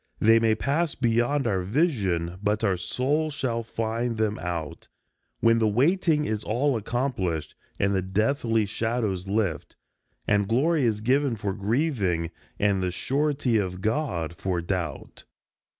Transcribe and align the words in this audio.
They 0.19 0.39
may 0.39 0.55
pass 0.55 0.95
beyond 0.95 1.45
our 1.45 1.61
vision, 1.61 2.39
but 2.41 2.63
our 2.63 2.75
souls 2.75 3.35
shall 3.35 3.61
find 3.61 4.17
them 4.17 4.39
out, 4.39 4.87
When 5.41 5.59
the 5.59 5.67
waiting 5.67 6.25
is 6.25 6.43
all 6.43 6.75
accomplished, 6.75 7.53
and 7.79 7.93
the 7.93 8.01
deathly 8.01 8.65
shadows 8.65 9.27
lift, 9.27 9.75
And 10.27 10.47
glory 10.47 10.85
is 10.85 11.01
given 11.01 11.35
for 11.35 11.53
grieving, 11.53 12.31
and 12.57 12.81
the 12.81 12.89
surety 12.89 13.57
of 13.59 13.81
God 13.81 14.33
for 14.35 14.59
doubt. 14.59 15.25